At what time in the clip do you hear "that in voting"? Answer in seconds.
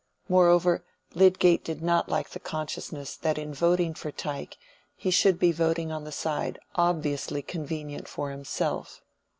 3.17-3.93